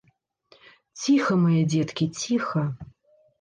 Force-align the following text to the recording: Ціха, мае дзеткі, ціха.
Ціха, 1.01 1.33
мае 1.43 1.61
дзеткі, 1.75 2.09
ціха. 2.23 2.65